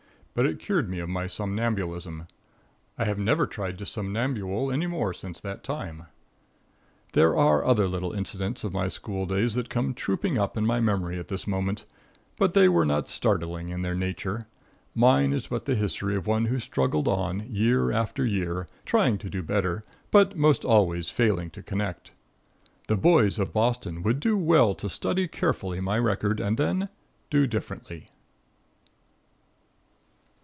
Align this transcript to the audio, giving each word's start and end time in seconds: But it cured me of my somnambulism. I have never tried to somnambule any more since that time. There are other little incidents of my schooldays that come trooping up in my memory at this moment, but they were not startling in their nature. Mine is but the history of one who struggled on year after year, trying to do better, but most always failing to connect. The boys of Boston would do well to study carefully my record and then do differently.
But 0.33 0.45
it 0.45 0.59
cured 0.59 0.89
me 0.89 0.99
of 0.99 1.09
my 1.09 1.27
somnambulism. 1.27 2.25
I 2.97 3.03
have 3.03 3.19
never 3.19 3.45
tried 3.45 3.77
to 3.79 3.85
somnambule 3.85 4.71
any 4.71 4.87
more 4.87 5.13
since 5.13 5.41
that 5.41 5.61
time. 5.61 6.05
There 7.11 7.35
are 7.35 7.65
other 7.65 7.85
little 7.85 8.13
incidents 8.13 8.63
of 8.63 8.71
my 8.71 8.87
schooldays 8.87 9.55
that 9.55 9.69
come 9.69 9.93
trooping 9.93 10.37
up 10.37 10.55
in 10.55 10.65
my 10.65 10.79
memory 10.79 11.19
at 11.19 11.27
this 11.27 11.47
moment, 11.47 11.83
but 12.37 12.53
they 12.53 12.69
were 12.69 12.85
not 12.85 13.09
startling 13.09 13.67
in 13.67 13.81
their 13.81 13.93
nature. 13.93 14.47
Mine 14.95 15.33
is 15.33 15.49
but 15.49 15.65
the 15.65 15.75
history 15.75 16.15
of 16.15 16.27
one 16.27 16.45
who 16.45 16.59
struggled 16.59 17.09
on 17.09 17.41
year 17.53 17.91
after 17.91 18.25
year, 18.25 18.69
trying 18.85 19.17
to 19.17 19.29
do 19.29 19.43
better, 19.43 19.83
but 20.11 20.37
most 20.37 20.63
always 20.63 21.09
failing 21.09 21.49
to 21.49 21.61
connect. 21.61 22.13
The 22.87 22.95
boys 22.95 23.37
of 23.37 23.51
Boston 23.51 24.01
would 24.03 24.21
do 24.21 24.37
well 24.37 24.75
to 24.75 24.87
study 24.87 25.27
carefully 25.27 25.81
my 25.81 25.99
record 25.99 26.39
and 26.39 26.55
then 26.57 26.87
do 27.29 27.47
differently. 27.47 28.07